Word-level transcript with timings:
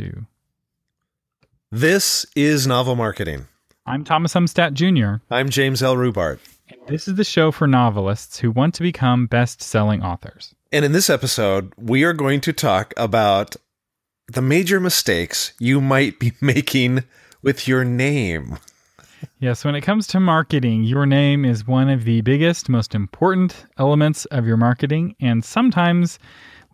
two. 0.00 0.24
This 1.70 2.24
is 2.34 2.66
Novel 2.66 2.96
Marketing. 2.96 3.48
I'm 3.84 4.02
Thomas 4.02 4.32
Umstattd 4.32 4.72
Jr. 4.72 5.22
I'm 5.30 5.50
James 5.50 5.82
L. 5.82 5.94
Rubart. 5.94 6.38
And 6.70 6.80
this 6.86 7.06
is 7.06 7.16
the 7.16 7.24
show 7.24 7.52
for 7.52 7.66
novelists 7.66 8.38
who 8.38 8.50
want 8.50 8.72
to 8.76 8.82
become 8.82 9.26
best 9.26 9.60
selling 9.60 10.02
authors. 10.02 10.54
And 10.72 10.86
in 10.86 10.92
this 10.92 11.10
episode, 11.10 11.74
we 11.76 12.02
are 12.04 12.14
going 12.14 12.40
to 12.42 12.52
talk 12.54 12.94
about 12.96 13.56
the 14.26 14.40
major 14.40 14.80
mistakes 14.80 15.52
you 15.58 15.82
might 15.82 16.18
be 16.18 16.32
making 16.40 17.04
with 17.42 17.68
your 17.68 17.84
name. 17.84 18.56
Yes, 19.38 19.66
when 19.66 19.74
it 19.74 19.82
comes 19.82 20.06
to 20.08 20.20
marketing, 20.20 20.84
your 20.84 21.04
name 21.04 21.44
is 21.44 21.66
one 21.66 21.90
of 21.90 22.04
the 22.04 22.22
biggest, 22.22 22.70
most 22.70 22.94
important 22.94 23.66
elements 23.76 24.24
of 24.26 24.46
your 24.46 24.56
marketing. 24.56 25.14
And 25.20 25.44
sometimes 25.44 26.18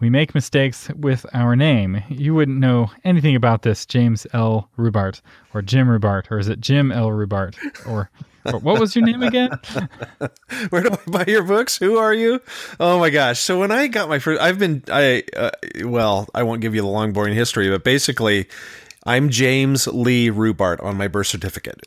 we 0.00 0.10
make 0.10 0.34
mistakes 0.34 0.88
with 0.94 1.24
our 1.32 1.56
name. 1.56 2.02
You 2.08 2.34
wouldn't 2.34 2.58
know 2.58 2.90
anything 3.04 3.34
about 3.34 3.62
this, 3.62 3.86
James 3.86 4.26
L. 4.32 4.68
Rubart, 4.78 5.20
or 5.54 5.62
Jim 5.62 5.88
Rubart, 5.88 6.30
or 6.30 6.38
is 6.38 6.48
it 6.48 6.60
Jim 6.60 6.92
L. 6.92 7.08
Rubart? 7.08 7.56
Or, 7.86 8.10
or 8.44 8.58
what 8.60 8.78
was 8.78 8.94
your 8.94 9.06
name 9.06 9.22
again? 9.22 9.50
Where 10.70 10.82
do 10.82 10.90
I 10.90 11.10
buy 11.10 11.24
your 11.26 11.42
books? 11.42 11.78
Who 11.78 11.96
are 11.96 12.12
you? 12.12 12.40
Oh 12.78 12.98
my 12.98 13.10
gosh! 13.10 13.40
So 13.40 13.58
when 13.58 13.70
I 13.70 13.86
got 13.86 14.08
my 14.08 14.18
first, 14.18 14.40
I've 14.40 14.58
been 14.58 14.84
I 14.88 15.24
uh, 15.36 15.50
well, 15.84 16.28
I 16.34 16.42
won't 16.42 16.60
give 16.60 16.74
you 16.74 16.82
the 16.82 16.88
long 16.88 17.12
boring 17.12 17.34
history, 17.34 17.70
but 17.70 17.82
basically, 17.82 18.48
I'm 19.04 19.30
James 19.30 19.86
Lee 19.86 20.30
Rubart 20.30 20.82
on 20.82 20.96
my 20.96 21.08
birth 21.08 21.28
certificate. 21.28 21.86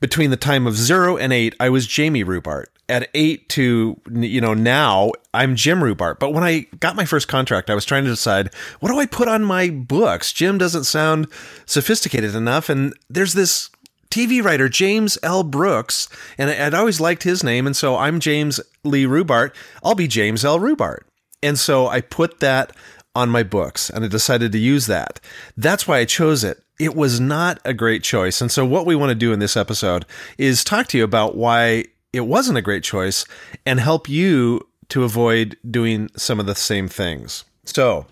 Between 0.00 0.30
the 0.30 0.36
time 0.36 0.66
of 0.66 0.76
zero 0.76 1.16
and 1.16 1.32
eight, 1.32 1.54
I 1.60 1.68
was 1.68 1.86
Jamie 1.86 2.24
Rubart. 2.24 2.66
At 2.88 3.08
eight 3.14 3.48
to 3.50 3.98
you 4.10 4.40
know 4.40 4.54
now, 4.54 5.12
I'm 5.32 5.56
Jim 5.56 5.80
Rubart. 5.80 6.18
But 6.18 6.34
when 6.34 6.44
I 6.44 6.66
got 6.80 6.96
my 6.96 7.04
first 7.04 7.28
contract, 7.28 7.70
I 7.70 7.74
was 7.74 7.84
trying 7.84 8.04
to 8.04 8.10
decide 8.10 8.52
what 8.80 8.90
do 8.90 8.98
I 8.98 9.06
put 9.06 9.28
on 9.28 9.44
my 9.44 9.70
books. 9.70 10.32
Jim 10.32 10.58
doesn't 10.58 10.84
sound 10.84 11.28
sophisticated 11.64 12.34
enough, 12.34 12.68
and 12.68 12.92
there's 13.08 13.32
this 13.32 13.70
TV 14.10 14.44
writer 14.44 14.68
James 14.68 15.16
L. 15.22 15.42
Brooks, 15.42 16.08
and 16.36 16.50
I'd 16.50 16.74
always 16.74 17.00
liked 17.00 17.22
his 17.22 17.42
name, 17.42 17.66
and 17.66 17.76
so 17.76 17.96
I'm 17.96 18.20
James 18.20 18.60
Lee 18.84 19.04
Rubart. 19.04 19.54
I'll 19.82 19.94
be 19.94 20.08
James 20.08 20.44
L. 20.44 20.58
Rubart, 20.58 21.02
and 21.42 21.58
so 21.58 21.86
I 21.86 22.00
put 22.00 22.40
that 22.40 22.76
on 23.14 23.30
my 23.30 23.42
books, 23.42 23.90
and 23.90 24.04
I 24.04 24.08
decided 24.08 24.52
to 24.52 24.58
use 24.58 24.86
that. 24.86 25.20
That's 25.56 25.86
why 25.86 25.98
I 25.98 26.04
chose 26.04 26.44
it 26.44 26.62
it 26.82 26.96
was 26.96 27.20
not 27.20 27.60
a 27.64 27.72
great 27.72 28.02
choice. 28.02 28.40
And 28.40 28.50
so, 28.50 28.66
what 28.66 28.86
we 28.86 28.96
want 28.96 29.10
to 29.10 29.14
do 29.14 29.32
in 29.32 29.38
this 29.38 29.56
episode 29.56 30.04
is 30.36 30.64
talk 30.64 30.88
to 30.88 30.98
you 30.98 31.04
about 31.04 31.36
why 31.36 31.84
it 32.12 32.26
wasn't 32.26 32.58
a 32.58 32.62
great 32.62 32.84
choice 32.84 33.24
and 33.64 33.80
help 33.80 34.08
you 34.08 34.66
to 34.88 35.04
avoid 35.04 35.56
doing 35.68 36.10
some 36.16 36.38
of 36.38 36.46
the 36.46 36.54
same 36.54 36.88
things. 36.88 37.44
So, 37.64 38.06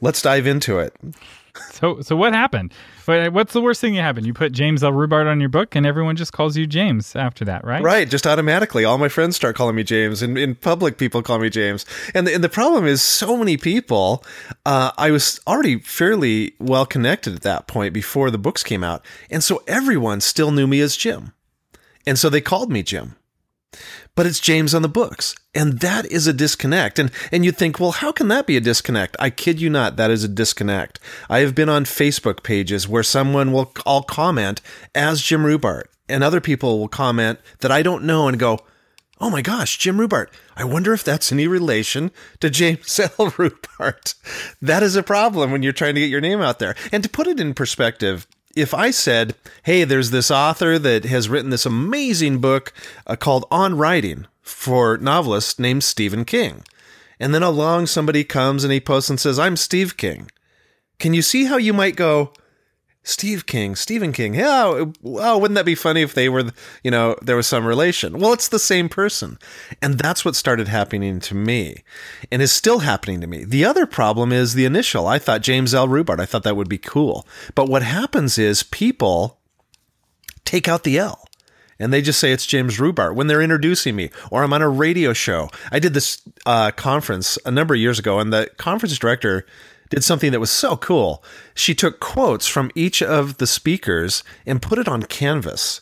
let's 0.00 0.22
dive 0.22 0.46
into 0.46 0.78
it. 0.78 0.94
So, 1.72 2.00
so 2.00 2.16
what 2.16 2.32
happened? 2.32 2.72
What's 3.06 3.52
the 3.52 3.60
worst 3.60 3.80
thing 3.80 3.94
that 3.94 4.02
happened? 4.02 4.26
You 4.26 4.32
put 4.32 4.52
James 4.52 4.84
L. 4.84 4.92
Rubart 4.92 5.26
on 5.26 5.40
your 5.40 5.48
book, 5.48 5.74
and 5.74 5.84
everyone 5.84 6.14
just 6.14 6.32
calls 6.32 6.56
you 6.56 6.64
James 6.66 7.16
after 7.16 7.44
that, 7.46 7.64
right? 7.64 7.82
Right, 7.82 8.08
just 8.08 8.24
automatically. 8.24 8.84
All 8.84 8.98
my 8.98 9.08
friends 9.08 9.34
start 9.34 9.56
calling 9.56 9.74
me 9.74 9.82
James, 9.82 10.22
and 10.22 10.38
in 10.38 10.54
public, 10.54 10.96
people 10.96 11.20
call 11.22 11.40
me 11.40 11.50
James. 11.50 11.84
And 12.14 12.26
the, 12.26 12.34
and 12.34 12.44
the 12.44 12.48
problem 12.48 12.86
is, 12.86 13.02
so 13.02 13.36
many 13.36 13.56
people. 13.56 14.24
Uh, 14.64 14.92
I 14.96 15.10
was 15.10 15.40
already 15.46 15.80
fairly 15.80 16.54
well 16.60 16.86
connected 16.86 17.34
at 17.34 17.42
that 17.42 17.66
point 17.66 17.92
before 17.92 18.30
the 18.30 18.38
books 18.38 18.62
came 18.62 18.84
out, 18.84 19.04
and 19.28 19.42
so 19.42 19.62
everyone 19.66 20.20
still 20.20 20.52
knew 20.52 20.68
me 20.68 20.80
as 20.80 20.96
Jim, 20.96 21.32
and 22.06 22.16
so 22.16 22.28
they 22.30 22.40
called 22.40 22.70
me 22.70 22.84
Jim 22.84 23.16
but 24.14 24.26
it's 24.26 24.40
James 24.40 24.74
on 24.74 24.82
the 24.82 24.88
books. 24.88 25.34
And 25.54 25.80
that 25.80 26.06
is 26.06 26.26
a 26.26 26.32
disconnect. 26.32 26.98
And 26.98 27.10
and 27.32 27.44
you'd 27.44 27.56
think, 27.56 27.80
well, 27.80 27.92
how 27.92 28.12
can 28.12 28.28
that 28.28 28.46
be 28.46 28.56
a 28.56 28.60
disconnect? 28.60 29.16
I 29.18 29.30
kid 29.30 29.60
you 29.60 29.70
not, 29.70 29.96
that 29.96 30.10
is 30.10 30.24
a 30.24 30.28
disconnect. 30.28 30.98
I 31.28 31.40
have 31.40 31.54
been 31.54 31.68
on 31.68 31.84
Facebook 31.84 32.42
pages 32.42 32.88
where 32.88 33.02
someone 33.02 33.52
will 33.52 33.72
all 33.86 34.02
comment 34.02 34.60
as 34.94 35.22
Jim 35.22 35.42
Rubart, 35.44 35.84
and 36.08 36.22
other 36.22 36.40
people 36.40 36.78
will 36.78 36.88
comment 36.88 37.38
that 37.60 37.72
I 37.72 37.82
don't 37.82 38.04
know 38.04 38.28
and 38.28 38.38
go, 38.38 38.60
Oh 39.22 39.28
my 39.28 39.42
gosh, 39.42 39.76
Jim 39.76 39.98
Rubart. 39.98 40.28
I 40.56 40.64
wonder 40.64 40.94
if 40.94 41.04
that's 41.04 41.30
any 41.30 41.46
relation 41.46 42.10
to 42.40 42.48
James 42.48 42.98
L. 43.18 43.30
Rubart. 43.32 44.14
That 44.62 44.82
is 44.82 44.96
a 44.96 45.02
problem 45.02 45.50
when 45.50 45.62
you're 45.62 45.74
trying 45.74 45.94
to 45.94 46.00
get 46.00 46.08
your 46.08 46.22
name 46.22 46.40
out 46.40 46.58
there. 46.58 46.74
And 46.90 47.02
to 47.02 47.08
put 47.10 47.26
it 47.26 47.38
in 47.38 47.52
perspective, 47.52 48.26
if 48.56 48.74
I 48.74 48.90
said, 48.90 49.34
hey, 49.62 49.84
there's 49.84 50.10
this 50.10 50.30
author 50.30 50.78
that 50.78 51.04
has 51.04 51.28
written 51.28 51.50
this 51.50 51.66
amazing 51.66 52.38
book 52.38 52.72
uh, 53.06 53.16
called 53.16 53.46
On 53.50 53.76
Writing 53.76 54.26
for 54.42 54.98
novelists 54.98 55.58
named 55.58 55.84
Stephen 55.84 56.24
King, 56.24 56.64
and 57.18 57.34
then 57.34 57.42
along 57.42 57.86
somebody 57.86 58.24
comes 58.24 58.64
and 58.64 58.72
he 58.72 58.80
posts 58.80 59.10
and 59.10 59.20
says, 59.20 59.38
I'm 59.38 59.56
Steve 59.56 59.96
King. 59.96 60.30
Can 60.98 61.14
you 61.14 61.22
see 61.22 61.44
how 61.44 61.56
you 61.56 61.72
might 61.72 61.96
go, 61.96 62.32
Steve 63.02 63.46
King, 63.46 63.74
Stephen 63.76 64.12
King. 64.12 64.34
Yeah, 64.34 64.84
oh, 65.04 65.38
wouldn't 65.38 65.56
that 65.56 65.64
be 65.64 65.74
funny 65.74 66.02
if 66.02 66.12
they 66.12 66.28
were, 66.28 66.50
you 66.84 66.90
know, 66.90 67.16
there 67.22 67.36
was 67.36 67.46
some 67.46 67.64
relation? 67.64 68.18
Well, 68.18 68.32
it's 68.32 68.48
the 68.48 68.58
same 68.58 68.88
person. 68.88 69.38
And 69.80 69.98
that's 69.98 70.24
what 70.24 70.36
started 70.36 70.68
happening 70.68 71.18
to 71.20 71.34
me 71.34 71.82
and 72.30 72.42
is 72.42 72.52
still 72.52 72.80
happening 72.80 73.20
to 73.22 73.26
me. 73.26 73.44
The 73.44 73.64
other 73.64 73.86
problem 73.86 74.32
is 74.32 74.52
the 74.52 74.66
initial. 74.66 75.06
I 75.06 75.18
thought 75.18 75.40
James 75.40 75.74
L. 75.74 75.88
Rubart, 75.88 76.20
I 76.20 76.26
thought 76.26 76.42
that 76.42 76.56
would 76.56 76.68
be 76.68 76.78
cool. 76.78 77.26
But 77.54 77.68
what 77.68 77.82
happens 77.82 78.36
is 78.36 78.62
people 78.62 79.38
take 80.44 80.68
out 80.68 80.84
the 80.84 80.98
L 80.98 81.26
and 81.80 81.92
they 81.92 82.02
just 82.02 82.20
say 82.20 82.30
it's 82.30 82.46
James 82.46 82.76
Rubart 82.76 83.14
when 83.14 83.26
they're 83.26 83.40
introducing 83.40 83.96
me, 83.96 84.10
or 84.30 84.44
I'm 84.44 84.52
on 84.52 84.60
a 84.60 84.68
radio 84.68 85.14
show. 85.14 85.48
I 85.72 85.78
did 85.78 85.94
this 85.94 86.20
uh, 86.44 86.70
conference 86.72 87.38
a 87.46 87.50
number 87.50 87.72
of 87.74 87.80
years 87.80 87.98
ago, 87.98 88.20
and 88.20 88.30
the 88.30 88.50
conference 88.58 88.98
director 88.98 89.46
did 89.90 90.04
something 90.04 90.32
that 90.32 90.40
was 90.40 90.50
so 90.50 90.76
cool. 90.76 91.22
She 91.54 91.74
took 91.74 92.00
quotes 92.00 92.46
from 92.46 92.70
each 92.74 93.02
of 93.02 93.36
the 93.38 93.46
speakers 93.46 94.24
and 94.46 94.62
put 94.62 94.78
it 94.78 94.88
on 94.88 95.02
canvas 95.02 95.80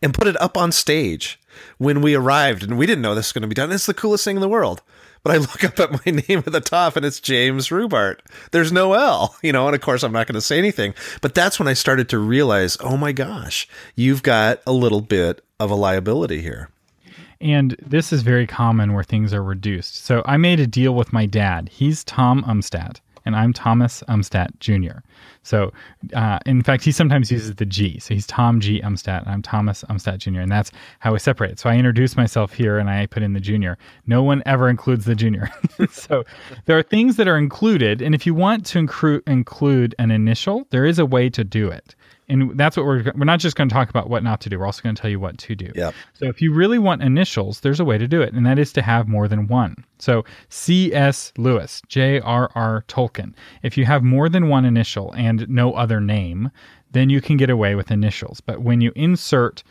and 0.00 0.14
put 0.14 0.28
it 0.28 0.40
up 0.40 0.56
on 0.56 0.72
stage 0.72 1.40
when 1.76 2.00
we 2.00 2.14
arrived. 2.14 2.62
And 2.62 2.78
we 2.78 2.86
didn't 2.86 3.02
know 3.02 3.14
this 3.14 3.28
was 3.28 3.32
going 3.32 3.42
to 3.42 3.48
be 3.48 3.54
done. 3.54 3.72
It's 3.72 3.86
the 3.86 3.94
coolest 3.94 4.24
thing 4.24 4.36
in 4.36 4.40
the 4.40 4.48
world. 4.48 4.80
But 5.24 5.34
I 5.34 5.36
look 5.38 5.64
up 5.64 5.80
at 5.80 5.92
my 5.92 6.12
name 6.28 6.38
at 6.46 6.52
the 6.52 6.60
top 6.60 6.96
and 6.96 7.04
it's 7.04 7.20
James 7.20 7.68
Rubart. 7.68 8.20
There's 8.52 8.72
no 8.72 8.94
L, 8.94 9.36
you 9.42 9.52
know, 9.52 9.66
and 9.66 9.74
of 9.74 9.82
course 9.82 10.04
I'm 10.04 10.12
not 10.12 10.28
going 10.28 10.34
to 10.34 10.40
say 10.40 10.58
anything. 10.58 10.94
But 11.20 11.34
that's 11.34 11.58
when 11.58 11.68
I 11.68 11.74
started 11.74 12.08
to 12.10 12.18
realize, 12.18 12.76
oh 12.80 12.96
my 12.96 13.12
gosh, 13.12 13.68
you've 13.96 14.22
got 14.22 14.62
a 14.66 14.72
little 14.72 15.00
bit 15.00 15.44
of 15.58 15.70
a 15.70 15.74
liability 15.74 16.40
here. 16.40 16.70
And 17.40 17.76
this 17.84 18.12
is 18.12 18.22
very 18.22 18.48
common 18.48 18.94
where 18.94 19.04
things 19.04 19.32
are 19.32 19.42
reduced. 19.42 20.04
So 20.04 20.22
I 20.26 20.36
made 20.36 20.58
a 20.58 20.66
deal 20.66 20.94
with 20.94 21.12
my 21.12 21.24
dad. 21.24 21.68
He's 21.68 22.02
Tom 22.02 22.42
Umstattd 22.44 22.98
and 23.28 23.36
I'm 23.36 23.52
Thomas 23.52 24.02
Umstattd 24.08 24.58
Jr. 24.58 25.00
So, 25.42 25.70
uh, 26.14 26.38
in 26.46 26.62
fact, 26.62 26.82
he 26.82 26.90
sometimes 26.90 27.30
uses 27.30 27.54
the 27.56 27.66
G. 27.66 27.98
So 27.98 28.14
he's 28.14 28.26
Tom 28.26 28.58
G. 28.58 28.80
Umstattd, 28.80 29.20
and 29.20 29.28
I'm 29.28 29.42
Thomas 29.42 29.84
Umstattd 29.90 30.20
Jr., 30.20 30.40
and 30.40 30.50
that's 30.50 30.72
how 31.00 31.12
we 31.12 31.18
separate. 31.18 31.50
it. 31.50 31.58
So 31.58 31.68
I 31.68 31.76
introduce 31.76 32.16
myself 32.16 32.54
here 32.54 32.78
and 32.78 32.88
I 32.88 33.04
put 33.04 33.22
in 33.22 33.34
the 33.34 33.40
junior. 33.40 33.76
No 34.06 34.22
one 34.22 34.42
ever 34.46 34.70
includes 34.70 35.04
the 35.04 35.14
junior. 35.14 35.50
so 35.90 36.24
there 36.64 36.78
are 36.78 36.82
things 36.82 37.16
that 37.16 37.28
are 37.28 37.36
included, 37.36 38.00
and 38.00 38.14
if 38.14 38.24
you 38.24 38.32
want 38.32 38.64
to 38.66 38.78
incru- 38.78 39.22
include 39.28 39.94
an 39.98 40.10
initial, 40.10 40.66
there 40.70 40.86
is 40.86 40.98
a 40.98 41.04
way 41.04 41.28
to 41.28 41.44
do 41.44 41.68
it 41.68 41.94
and 42.28 42.56
that's 42.58 42.76
what 42.76 42.84
we're 42.84 43.04
we're 43.16 43.24
not 43.24 43.40
just 43.40 43.56
going 43.56 43.68
to 43.68 43.72
talk 43.72 43.88
about 43.88 44.10
what 44.10 44.22
not 44.22 44.40
to 44.42 44.50
do. 44.50 44.58
We're 44.58 44.66
also 44.66 44.82
going 44.82 44.94
to 44.94 45.00
tell 45.00 45.10
you 45.10 45.20
what 45.20 45.38
to 45.38 45.54
do. 45.54 45.70
Yep. 45.74 45.94
So 46.14 46.26
if 46.26 46.42
you 46.42 46.52
really 46.52 46.78
want 46.78 47.02
initials, 47.02 47.60
there's 47.60 47.80
a 47.80 47.84
way 47.84 47.98
to 47.98 48.06
do 48.06 48.20
it, 48.20 48.34
and 48.34 48.44
that 48.46 48.58
is 48.58 48.72
to 48.74 48.82
have 48.82 49.08
more 49.08 49.28
than 49.28 49.46
one. 49.46 49.84
So 49.98 50.24
C.S. 50.48 51.32
Lewis, 51.38 51.82
J.R.R. 51.88 52.84
Tolkien. 52.88 53.34
If 53.62 53.78
you 53.78 53.84
have 53.86 54.02
more 54.02 54.28
than 54.28 54.48
one 54.48 54.64
initial 54.64 55.12
and 55.12 55.48
no 55.48 55.72
other 55.72 56.00
name, 56.00 56.50
then 56.90 57.10
you 57.10 57.20
can 57.20 57.36
get 57.36 57.50
away 57.50 57.74
with 57.74 57.90
initials. 57.90 58.40
But 58.40 58.62
when 58.62 58.80
you 58.80 58.92
insert 58.94 59.62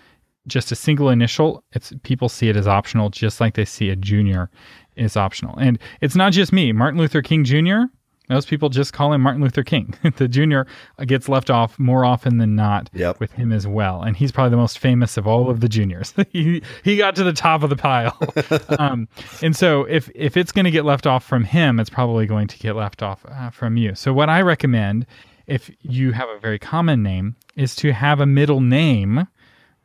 just 0.48 0.72
a 0.72 0.76
single 0.76 1.10
initial, 1.10 1.64
it's 1.74 1.94
people 2.04 2.30
see 2.30 2.50
it 2.50 2.56
as 2.56 2.68
optional, 2.68 3.10
just 3.10 3.40
like 3.40 3.56
they 3.56 3.66
see 3.66 3.90
a 3.90 3.96
junior 3.96 4.50
is 4.96 5.16
optional. 5.16 5.56
And 5.58 5.78
it's 6.02 6.16
not 6.16 6.34
just 6.34 6.52
me. 6.52 6.72
Martin 6.72 7.00
Luther 7.00 7.22
King 7.22 7.44
Jr. 7.44 7.84
Most 8.30 8.50
people 8.50 8.70
just 8.70 8.92
call 8.92 9.14
him 9.14 9.22
Martin 9.22 9.42
Luther 9.42 9.64
King. 9.64 9.96
the 10.18 10.28
junior 10.28 10.68
gets 11.06 11.30
left 11.30 11.50
off 11.50 11.80
more 11.80 12.04
often 12.04 12.38
than 12.38 12.56
not 12.56 12.90
yep. 12.94 13.20
with 13.20 13.32
him 13.34 13.52
as 13.52 13.66
well. 13.66 14.02
And 14.02 14.18
he's 14.18 14.32
probably 14.32 14.52
the 14.52 14.58
most 14.58 14.80
famous 14.80 15.16
of 15.18 15.28
all 15.28 15.50
of 15.50 15.62
the 15.62 15.70
juniors. 15.70 16.14
he, 16.32 16.62
he 16.84 16.98
got 16.98 17.16
to 17.16 17.24
the 17.24 17.34
top 17.34 17.64
of 17.64 17.70
the 17.70 17.76
pile. 17.76 18.18
um, 18.80 19.08
and 19.42 19.56
so 19.56 19.86
if, 19.86 20.10
if 20.14 20.36
it's 20.36 20.52
going 20.52 20.66
to 20.66 20.72
get 20.72 20.84
left 20.86 21.08
off 21.08 21.24
from 21.24 21.46
him, 21.46 21.80
it's 21.80 21.90
probably 21.90 22.26
going 22.26 22.48
to 22.48 22.60
get 22.60 22.76
left 22.76 23.02
off 23.02 23.26
uh, 23.30 23.50
from 23.50 23.78
you. 23.78 23.96
So 23.96 24.14
what 24.14 24.30
I 24.30 24.42
recommend 24.42 25.06
if 25.48 25.72
you 25.82 26.12
have 26.12 26.28
a 26.28 26.40
very 26.40 26.60
common 26.60 27.02
name 27.02 27.36
is 27.56 27.76
to 27.78 27.94
have 27.94 28.20
a 28.20 28.26
middle 28.26 28.60
name 28.60 29.28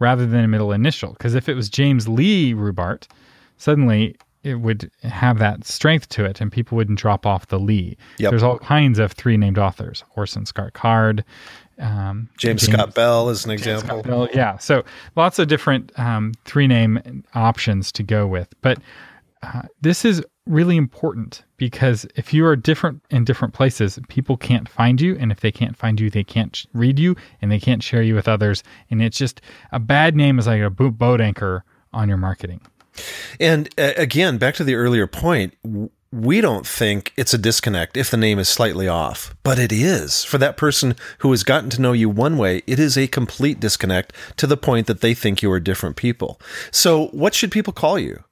rather 0.01 0.27
than 0.27 0.45
a 0.45 0.49
middle 0.49 0.73
initial. 0.73 1.13
Because 1.13 1.35
if 1.35 1.49
it 1.49 1.55
was 1.55 1.71
James 1.71 2.09
Lee 2.09 2.53
Rubart, 2.53 3.07
suddenly 3.57 4.17
it 4.45 4.57
would 4.57 4.91
have 5.03 5.39
that 5.39 5.65
strength 5.65 6.09
to 6.11 6.25
it 6.25 6.41
and 6.41 6.51
people 6.51 6.77
wouldn't 6.77 6.99
drop 6.99 7.27
off 7.27 7.49
the 7.49 7.59
Lee. 7.59 7.97
Yep. 8.19 8.31
There's 8.31 8.43
all 8.43 8.59
kinds 8.59 8.99
of 8.99 9.13
three 9.13 9.37
named 9.37 9.59
authors 9.59 10.05
Orson 10.17 10.47
Scott 10.47 10.73
Card. 10.73 11.25
Um, 11.79 12.29
James, 12.39 12.63
James, 12.63 12.75
Scott 12.75 12.95
Bell 12.95 13.29
is 13.29 13.45
an 13.45 13.51
example. 13.51 14.03
Bell, 14.03 14.29
yeah. 14.33 14.59
So 14.59 14.85
lots 15.17 15.39
of 15.39 15.49
different 15.49 15.97
um, 15.99 16.33
three 16.45 16.67
name 16.67 17.25
options 17.35 17.91
to 17.93 18.03
go 18.03 18.27
with. 18.27 18.49
But 18.61 18.79
uh, 19.43 19.63
this 19.81 20.05
is 20.05 20.23
really 20.47 20.77
important 20.77 21.45
because 21.57 22.05
if 22.17 22.35
you 22.35 22.45
are 22.47 22.57
different 22.57 23.01
in 23.11 23.25
different 23.25 23.55
places, 23.55 23.99
people 24.09 24.37
can't 24.37 24.69
find 24.69 25.01
you. 25.01 25.17
And 25.19 25.31
if 25.31 25.41
they 25.41 25.53
can't 25.53 25.77
find 25.77 26.01
you, 26.01 26.11
they 26.11 26.25
can't 26.25 26.67
read 26.73 26.99
you 26.99 27.17
and 27.41 27.51
they 27.51 27.61
can't 27.61 27.83
share 27.83 28.03
you 28.03 28.15
with 28.15 28.29
others. 28.29 28.63
And 28.91 29.03
it's 29.03 29.19
just 29.19 29.41
a 29.71 29.79
bad 29.79 30.17
name 30.17 30.39
is 30.39 30.47
like 30.47 30.63
a 30.63 30.71
boat 30.71 31.21
anchor 31.21 31.65
on 31.93 32.09
your 32.09 32.19
marketing. 32.19 32.61
And 33.41 33.69
uh, 33.79 33.93
again, 33.97 34.39
back 34.39 34.55
to 34.57 34.65
the 34.65 34.75
earlier 34.75 35.07
point, 35.07 35.55
we 36.13 36.43
don't 36.43 36.67
think 36.67 37.13
it's 37.17 37.33
a 37.33 37.39
disconnect 37.39 37.97
if 37.97 38.11
the 38.11 38.19
name 38.19 38.39
is 38.39 38.49
slightly 38.49 38.87
off, 38.87 39.35
but 39.43 39.59
it 39.59 39.73
is. 39.73 40.25
For 40.25 40.37
that 40.39 40.59
person 40.59 40.95
who 41.19 41.31
has 41.31 41.43
gotten 41.43 41.71
to 41.71 41.81
know 41.81 41.93
you 41.93 42.11
one 42.11 42.37
way, 42.37 42.63
it 42.67 42.79
is 42.79 42.99
a 42.99 43.09
complete 43.09 43.59
disconnect 43.61 44.13
to 44.37 44.47
the 44.47 44.59
point 44.59 44.87
that 44.89 45.01
they 45.01 45.15
think 45.15 45.41
you 45.41 45.51
are 45.51 45.61
different 45.61 45.97
people. 45.97 46.39
So, 46.71 47.07
what 47.09 47.35
should 47.35 47.51
people 47.51 47.73
call 47.73 47.99
you? 47.99 48.25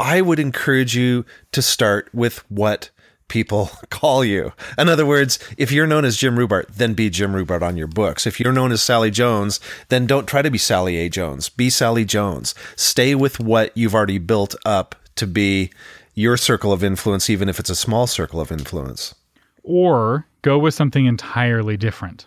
I 0.00 0.20
would 0.20 0.38
encourage 0.38 0.96
you 0.96 1.24
to 1.52 1.62
start 1.62 2.08
with 2.12 2.38
what 2.50 2.90
people 3.28 3.70
call 3.90 4.24
you. 4.24 4.52
In 4.76 4.88
other 4.88 5.06
words, 5.06 5.38
if 5.56 5.70
you're 5.70 5.86
known 5.86 6.04
as 6.04 6.16
Jim 6.16 6.36
Rubart, 6.36 6.68
then 6.68 6.94
be 6.94 7.10
Jim 7.10 7.32
Rubart 7.32 7.62
on 7.62 7.76
your 7.76 7.86
books. 7.86 8.26
If 8.26 8.40
you're 8.40 8.52
known 8.52 8.72
as 8.72 8.82
Sally 8.82 9.10
Jones, 9.10 9.60
then 9.88 10.06
don't 10.06 10.26
try 10.26 10.42
to 10.42 10.50
be 10.50 10.58
Sally 10.58 10.96
A. 10.96 11.08
Jones. 11.08 11.48
Be 11.48 11.70
Sally 11.70 12.04
Jones. 12.04 12.54
Stay 12.76 13.14
with 13.14 13.38
what 13.38 13.76
you've 13.76 13.94
already 13.94 14.18
built 14.18 14.54
up 14.64 14.94
to 15.16 15.26
be 15.26 15.70
your 16.14 16.36
circle 16.36 16.72
of 16.72 16.82
influence, 16.82 17.30
even 17.30 17.48
if 17.48 17.60
it's 17.60 17.70
a 17.70 17.76
small 17.76 18.06
circle 18.06 18.40
of 18.40 18.50
influence. 18.50 19.14
Or 19.62 20.26
go 20.42 20.58
with 20.58 20.74
something 20.74 21.06
entirely 21.06 21.76
different. 21.76 22.26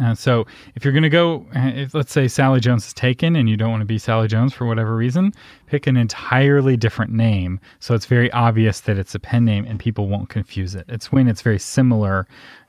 Uh, 0.00 0.14
so 0.14 0.46
if 0.74 0.84
you're 0.84 0.92
going 0.92 1.02
to 1.02 1.08
go, 1.08 1.46
uh, 1.54 1.70
if, 1.74 1.94
let's 1.94 2.12
say 2.12 2.28
Sally 2.28 2.60
Jones 2.60 2.86
is 2.86 2.94
taken 2.94 3.36
and 3.36 3.48
you 3.48 3.56
don't 3.56 3.70
want 3.70 3.80
to 3.80 3.86
be 3.86 3.98
Sally 3.98 4.28
Jones 4.28 4.52
for 4.52 4.66
whatever 4.66 4.94
reason, 4.94 5.32
pick 5.66 5.86
an 5.86 5.96
entirely 5.96 6.76
different 6.76 7.12
name. 7.12 7.60
So 7.80 7.94
it's 7.94 8.06
very 8.06 8.30
obvious 8.32 8.80
that 8.80 8.98
it's 8.98 9.14
a 9.14 9.18
pen 9.18 9.44
name 9.44 9.64
and 9.64 9.78
people 9.78 10.08
won't 10.08 10.28
confuse 10.28 10.74
it. 10.74 10.84
It's 10.88 11.10
when 11.10 11.28
it's 11.28 11.42
very 11.42 11.58
similar 11.58 12.26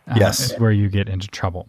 uh, 0.08 0.16
yes. 0.18 0.58
where 0.60 0.72
you 0.72 0.90
get 0.90 1.10
into 1.10 1.28
trouble. 1.28 1.68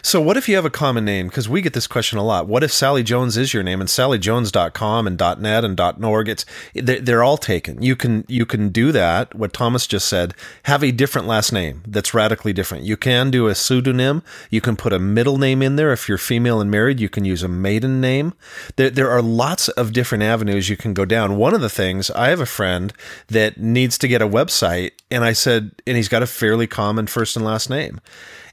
So, 0.00 0.20
what 0.20 0.36
if 0.36 0.48
you 0.48 0.54
have 0.54 0.64
a 0.64 0.70
common 0.70 1.04
name? 1.04 1.26
Because 1.26 1.48
we 1.48 1.60
get 1.60 1.72
this 1.72 1.86
question 1.86 2.18
a 2.18 2.24
lot. 2.24 2.46
What 2.46 2.62
if 2.62 2.72
Sally 2.72 3.02
Jones 3.02 3.36
is 3.36 3.52
your 3.52 3.62
name 3.62 3.80
and 3.80 3.88
SallyJones.com 3.88 5.06
and 5.06 5.18
.net 5.18 5.64
and 5.64 6.04
.org? 6.04 6.28
It's 6.28 6.46
they're 6.74 7.24
all 7.24 7.36
taken. 7.36 7.82
You 7.82 7.96
can 7.96 8.24
you 8.28 8.46
can 8.46 8.68
do 8.68 8.92
that. 8.92 9.34
What 9.34 9.52
Thomas 9.52 9.86
just 9.86 10.08
said. 10.08 10.34
Have 10.64 10.84
a 10.84 10.92
different 10.92 11.26
last 11.26 11.52
name 11.52 11.82
that's 11.86 12.14
radically 12.14 12.52
different. 12.52 12.84
You 12.84 12.96
can 12.96 13.30
do 13.30 13.48
a 13.48 13.54
pseudonym. 13.54 14.22
You 14.50 14.60
can 14.60 14.76
put 14.76 14.92
a 14.92 14.98
middle 14.98 15.38
name 15.38 15.62
in 15.62 15.76
there 15.76 15.92
if 15.92 16.08
you're 16.08 16.18
female 16.18 16.60
and 16.60 16.70
married. 16.70 17.00
You 17.00 17.08
can 17.08 17.24
use 17.24 17.42
a 17.42 17.48
maiden 17.48 18.00
name. 18.00 18.34
There 18.76 18.90
there 18.90 19.10
are 19.10 19.22
lots 19.22 19.68
of 19.70 19.92
different 19.92 20.22
avenues 20.22 20.68
you 20.68 20.76
can 20.76 20.94
go 20.94 21.04
down. 21.04 21.36
One 21.36 21.54
of 21.54 21.60
the 21.60 21.68
things 21.68 22.10
I 22.12 22.28
have 22.28 22.40
a 22.40 22.46
friend 22.46 22.92
that 23.28 23.58
needs 23.58 23.98
to 23.98 24.08
get 24.08 24.22
a 24.22 24.28
website, 24.28 24.92
and 25.10 25.24
I 25.24 25.32
said, 25.32 25.82
and 25.86 25.96
he's 25.96 26.08
got 26.08 26.22
a 26.22 26.26
fairly 26.26 26.66
common 26.66 27.06
first 27.06 27.36
and 27.36 27.44
last 27.44 27.70
name. 27.70 28.00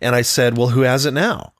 And 0.01 0.15
I 0.15 0.21
said, 0.21 0.57
Well, 0.57 0.69
who 0.69 0.81
has 0.81 1.05
it 1.05 1.13
now? 1.13 1.53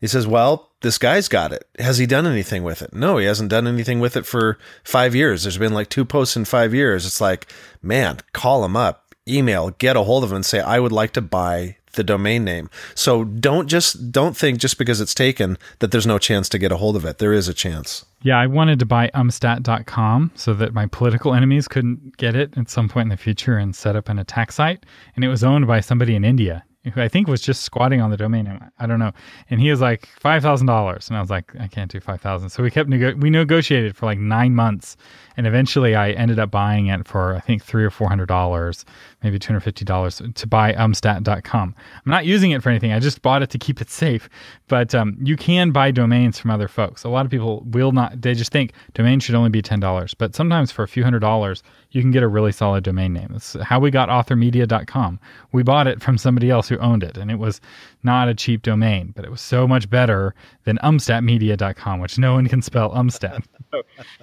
He 0.00 0.06
says, 0.06 0.26
Well, 0.26 0.70
this 0.80 0.98
guy's 0.98 1.28
got 1.28 1.52
it. 1.52 1.64
Has 1.78 1.98
he 1.98 2.06
done 2.06 2.26
anything 2.26 2.64
with 2.64 2.82
it? 2.82 2.92
No, 2.92 3.18
he 3.18 3.26
hasn't 3.26 3.50
done 3.50 3.66
anything 3.66 4.00
with 4.00 4.16
it 4.16 4.26
for 4.26 4.58
five 4.82 5.14
years. 5.14 5.44
There's 5.44 5.58
been 5.58 5.74
like 5.74 5.88
two 5.88 6.04
posts 6.04 6.36
in 6.36 6.44
five 6.44 6.74
years. 6.74 7.06
It's 7.06 7.20
like, 7.20 7.52
man, 7.82 8.18
call 8.32 8.64
him 8.64 8.76
up, 8.76 9.14
email, 9.28 9.70
get 9.70 9.96
a 9.96 10.02
hold 10.02 10.24
of 10.24 10.30
him 10.30 10.36
and 10.36 10.46
say, 10.46 10.60
I 10.60 10.80
would 10.80 10.92
like 10.92 11.12
to 11.12 11.22
buy 11.22 11.76
the 11.92 12.04
domain 12.04 12.44
name. 12.44 12.70
So 12.94 13.24
don't 13.24 13.68
just 13.68 14.12
don't 14.12 14.36
think 14.36 14.58
just 14.58 14.78
because 14.78 15.00
it's 15.00 15.14
taken 15.14 15.58
that 15.78 15.90
there's 15.90 16.06
no 16.06 16.18
chance 16.18 16.48
to 16.50 16.58
get 16.58 16.72
a 16.72 16.76
hold 16.76 16.96
of 16.96 17.04
it. 17.04 17.18
There 17.18 17.32
is 17.32 17.48
a 17.48 17.54
chance. 17.54 18.04
Yeah, 18.22 18.38
I 18.38 18.46
wanted 18.46 18.78
to 18.78 18.86
buy 18.86 19.10
umstat.com 19.14 20.32
so 20.34 20.54
that 20.54 20.72
my 20.72 20.86
political 20.86 21.34
enemies 21.34 21.66
couldn't 21.68 22.16
get 22.16 22.36
it 22.36 22.56
at 22.56 22.70
some 22.70 22.88
point 22.88 23.06
in 23.06 23.10
the 23.10 23.16
future 23.16 23.56
and 23.56 23.74
set 23.74 23.96
up 23.96 24.08
an 24.08 24.18
attack 24.18 24.52
site. 24.52 24.84
And 25.16 25.24
it 25.24 25.28
was 25.28 25.42
owned 25.42 25.66
by 25.66 25.80
somebody 25.80 26.14
in 26.14 26.24
India 26.24 26.64
who 26.90 27.00
I 27.00 27.08
think 27.08 27.28
was 27.28 27.40
just 27.40 27.62
squatting 27.62 28.00
on 28.00 28.10
the 28.10 28.16
domain. 28.16 28.60
I 28.78 28.86
don't 28.86 28.98
know. 28.98 29.12
And 29.50 29.60
he 29.60 29.70
was 29.70 29.80
like 29.80 30.08
five 30.18 30.42
thousand 30.42 30.66
dollars, 30.66 31.08
and 31.08 31.16
I 31.16 31.20
was 31.20 31.30
like, 31.30 31.52
I 31.60 31.68
can't 31.68 31.90
do 31.90 32.00
five 32.00 32.20
thousand. 32.20 32.50
So 32.50 32.62
we 32.62 32.70
kept 32.70 32.88
we 32.88 33.30
negotiated 33.30 33.96
for 33.96 34.06
like 34.06 34.18
nine 34.18 34.54
months, 34.54 34.96
and 35.36 35.46
eventually 35.46 35.94
I 35.94 36.10
ended 36.10 36.40
up 36.40 36.50
buying 36.50 36.88
it 36.88 37.06
for 37.06 37.36
I 37.36 37.40
think 37.40 37.62
three 37.62 37.84
or 37.84 37.90
four 37.90 38.08
hundred 38.08 38.26
dollars, 38.26 38.84
maybe 39.22 39.38
two 39.38 39.48
hundred 39.48 39.60
fifty 39.60 39.84
dollars 39.84 40.20
to 40.34 40.46
buy 40.46 40.72
umstat.com. 40.72 41.74
I'm 42.04 42.10
not 42.10 42.26
using 42.26 42.50
it 42.50 42.62
for 42.62 42.70
anything. 42.70 42.92
I 42.92 42.98
just 42.98 43.22
bought 43.22 43.42
it 43.42 43.50
to 43.50 43.58
keep 43.58 43.80
it 43.80 43.88
safe. 43.88 44.28
But 44.66 44.92
um, 44.94 45.16
you 45.22 45.36
can 45.36 45.70
buy 45.70 45.92
domains 45.92 46.38
from 46.38 46.50
other 46.50 46.68
folks. 46.68 47.04
A 47.04 47.08
lot 47.08 47.24
of 47.24 47.30
people 47.30 47.62
will 47.66 47.92
not. 47.92 48.20
They 48.20 48.34
just 48.34 48.50
think 48.50 48.72
domains 48.94 49.22
should 49.22 49.36
only 49.36 49.50
be 49.50 49.62
ten 49.62 49.78
dollars, 49.78 50.14
but 50.14 50.34
sometimes 50.34 50.72
for 50.72 50.82
a 50.82 50.88
few 50.88 51.04
hundred 51.04 51.20
dollars 51.20 51.62
you 51.92 52.00
can 52.00 52.10
get 52.10 52.22
a 52.22 52.28
really 52.28 52.52
solid 52.52 52.82
domain 52.82 53.12
name. 53.12 53.28
That's 53.30 53.54
how 53.62 53.78
we 53.78 53.90
got 53.90 54.08
authormedia.com. 54.08 55.20
We 55.52 55.62
bought 55.62 55.86
it 55.86 56.02
from 56.02 56.18
somebody 56.18 56.50
else 56.50 56.68
who 56.68 56.78
owned 56.78 57.02
it, 57.02 57.16
and 57.18 57.30
it 57.30 57.38
was 57.38 57.60
not 58.02 58.28
a 58.28 58.34
cheap 58.34 58.62
domain, 58.62 59.12
but 59.14 59.24
it 59.24 59.30
was 59.30 59.42
so 59.42 59.68
much 59.68 59.88
better 59.88 60.34
than 60.64 60.78
umstatmedia.com, 60.78 62.00
which 62.00 62.18
no 62.18 62.32
one 62.34 62.48
can 62.48 62.62
spell 62.62 62.90
umstat. 62.90 63.44
so, 63.70 63.82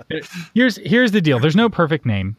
here's 0.54 0.77
here's 0.77 1.12
the 1.12 1.21
deal. 1.21 1.39
There's 1.39 1.56
no 1.56 1.69
perfect 1.69 2.06
name. 2.06 2.36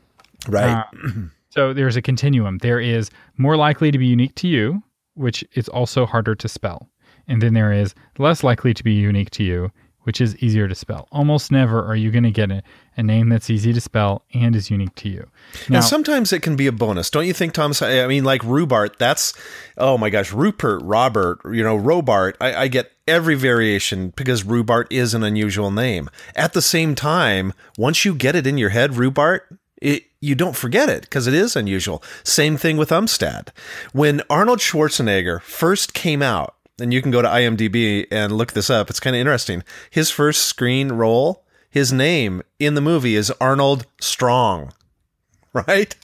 Right. 0.48 0.84
Uh, 0.94 1.10
so 1.50 1.72
there's 1.72 1.96
a 1.96 2.02
continuum. 2.02 2.58
There 2.58 2.80
is 2.80 3.10
more 3.36 3.56
likely 3.56 3.90
to 3.90 3.98
be 3.98 4.06
unique 4.06 4.34
to 4.36 4.48
you, 4.48 4.82
which 5.14 5.44
is 5.54 5.68
also 5.68 6.06
harder 6.06 6.34
to 6.34 6.48
spell. 6.48 6.88
And 7.28 7.40
then 7.40 7.54
there 7.54 7.72
is 7.72 7.94
less 8.18 8.42
likely 8.42 8.74
to 8.74 8.82
be 8.82 8.92
unique 8.92 9.30
to 9.30 9.44
you, 9.44 9.70
which 10.02 10.20
is 10.20 10.36
easier 10.38 10.66
to 10.66 10.74
spell. 10.74 11.08
Almost 11.12 11.52
never 11.52 11.84
are 11.84 11.96
you 11.96 12.10
going 12.10 12.24
to 12.24 12.30
get 12.30 12.50
a, 12.50 12.62
a, 12.96 13.02
name 13.02 13.28
that's 13.28 13.50
easy 13.50 13.72
to 13.72 13.80
spell 13.80 14.22
and 14.32 14.56
is 14.56 14.70
unique 14.70 14.94
to 14.96 15.08
you. 15.08 15.28
Now, 15.68 15.76
and 15.76 15.84
sometimes 15.84 16.32
it 16.32 16.42
can 16.42 16.56
be 16.56 16.66
a 16.66 16.72
bonus, 16.72 17.10
don't 17.10 17.26
you 17.26 17.32
think, 17.32 17.52
Thomas? 17.52 17.82
I 17.82 18.06
mean, 18.06 18.24
like 18.24 18.42
Rubart, 18.42 18.96
that's, 18.98 19.34
oh 19.76 19.98
my 19.98 20.10
gosh, 20.10 20.32
Rupert, 20.32 20.82
Robert, 20.82 21.40
you 21.44 21.62
know, 21.62 21.78
Robart. 21.78 22.34
I, 22.40 22.54
I 22.54 22.68
get 22.68 22.92
every 23.06 23.34
variation 23.34 24.12
because 24.16 24.44
Rubart 24.44 24.86
is 24.90 25.14
an 25.14 25.22
unusual 25.22 25.70
name. 25.70 26.08
At 26.34 26.52
the 26.52 26.62
same 26.62 26.94
time, 26.94 27.52
once 27.76 28.04
you 28.04 28.14
get 28.14 28.36
it 28.36 28.46
in 28.46 28.58
your 28.58 28.70
head, 28.70 28.92
Rubart, 28.92 29.40
it, 29.80 30.04
you 30.20 30.34
don't 30.34 30.56
forget 30.56 30.88
it 30.88 31.02
because 31.02 31.26
it 31.26 31.34
is 31.34 31.56
unusual. 31.56 32.02
Same 32.22 32.56
thing 32.56 32.76
with 32.76 32.90
Umstattd. 32.90 33.48
When 33.92 34.22
Arnold 34.28 34.58
Schwarzenegger 34.58 35.40
first 35.42 35.94
came 35.94 36.22
out, 36.22 36.54
and 36.80 36.92
you 36.92 37.02
can 37.02 37.10
go 37.10 37.22
to 37.22 37.28
IMDb 37.28 38.06
and 38.10 38.32
look 38.32 38.52
this 38.52 38.70
up. 38.70 38.90
It's 38.90 39.00
kind 39.00 39.16
of 39.16 39.20
interesting. 39.20 39.62
His 39.90 40.10
first 40.10 40.46
screen 40.46 40.92
role, 40.92 41.44
his 41.68 41.92
name 41.92 42.42
in 42.58 42.74
the 42.74 42.80
movie 42.80 43.16
is 43.16 43.32
Arnold 43.40 43.86
Strong, 44.00 44.72
right? 45.52 45.94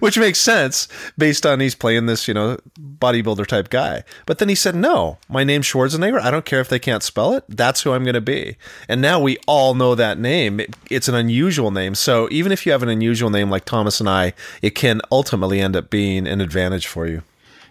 Which 0.00 0.18
makes 0.18 0.40
sense 0.40 0.88
based 1.18 1.44
on 1.44 1.60
he's 1.60 1.74
playing 1.74 2.06
this, 2.06 2.26
you 2.26 2.34
know, 2.34 2.58
bodybuilder 2.80 3.46
type 3.46 3.68
guy. 3.68 4.04
But 4.26 4.38
then 4.38 4.48
he 4.48 4.54
said, 4.54 4.74
No, 4.74 5.18
my 5.28 5.44
name's 5.44 5.66
Schwarzenegger. 5.66 6.20
I 6.20 6.30
don't 6.30 6.46
care 6.46 6.60
if 6.60 6.68
they 6.68 6.78
can't 6.78 7.02
spell 7.02 7.34
it. 7.34 7.44
That's 7.48 7.82
who 7.82 7.92
I'm 7.92 8.02
going 8.02 8.14
to 8.14 8.20
be. 8.20 8.56
And 8.88 9.02
now 9.02 9.20
we 9.20 9.36
all 9.46 9.74
know 9.74 9.94
that 9.94 10.18
name. 10.18 10.60
It's 10.90 11.08
an 11.08 11.14
unusual 11.14 11.70
name. 11.70 11.94
So 11.94 12.26
even 12.32 12.52
if 12.52 12.64
you 12.64 12.72
have 12.72 12.82
an 12.82 12.88
unusual 12.88 13.30
name 13.30 13.50
like 13.50 13.64
Thomas 13.64 14.00
and 14.00 14.08
I, 14.08 14.32
it 14.62 14.70
can 14.70 15.02
ultimately 15.12 15.60
end 15.60 15.76
up 15.76 15.90
being 15.90 16.26
an 16.26 16.40
advantage 16.40 16.86
for 16.86 17.06
you. 17.06 17.22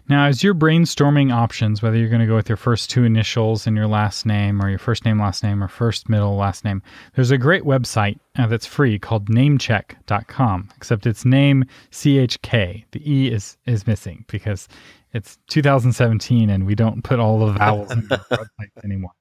Now, 0.10 0.25
as 0.25 0.44
you're 0.44 0.56
brainstorming 0.56 1.32
options, 1.32 1.84
whether 1.84 1.96
you're 1.96 2.10
going 2.10 2.22
to 2.22 2.25
go 2.25 2.36
with 2.36 2.50
your 2.50 2.58
first 2.58 2.89
two 2.89 3.04
initials 3.04 3.68
in 3.68 3.75
your 3.75 3.86
last 3.86 4.25
name, 4.25 4.60
or 4.60 4.68
your 4.68 4.80
first 4.80 5.06
name, 5.06 5.20
last 5.20 5.44
name, 5.44 5.63
or 5.63 5.68
first, 5.68 6.10
middle, 6.10 6.36
last 6.36 6.66
name, 6.66 6.82
there's 7.13 7.30
a 7.30 7.38
great 7.38 7.62
website 7.62 8.20
uh, 8.39 8.48
that's 8.48 8.66
free 8.66 8.98
called 8.98 9.30
namecheck.com, 9.30 10.70
except 10.75 11.06
it's 11.06 11.25
name 11.25 11.63
CHK. 11.92 12.86
The 12.92 13.12
E 13.12 13.32
is, 13.32 13.56
is 13.68 13.86
missing 13.86 14.25
because 14.28 14.68
it's 15.13 15.38
2017 15.50 16.50
and 16.50 16.66
we 16.66 16.74
don't 16.74 17.04
put 17.04 17.20
all 17.20 17.46
the 17.46 17.54
vowels 17.54 17.92
in 17.92 18.08
the 18.08 18.18
website 18.32 18.84
anymore. 18.84 19.12